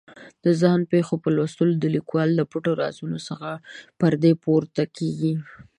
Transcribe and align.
د 0.43 0.45
ځان 0.61 0.79
پېښو 0.91 1.15
په 1.23 1.29
لوستلو 1.35 1.73
د 1.77 1.85
لیکوال 1.95 2.29
د 2.35 2.41
پټو 2.51 2.71
رازونو 2.81 3.19
څخه 3.27 3.49
پردې 3.99 4.31
پورته 4.43 4.83
کېږي. 4.97 5.33